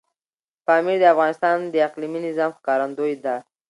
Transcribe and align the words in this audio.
پامیر 0.65 0.97
د 1.01 1.03
افغانستان 1.13 1.55
د 1.73 1.75
اقلیمي 1.87 2.19
نظام 2.27 2.51
ښکارندوی 2.57 3.13
ده. 3.23 3.35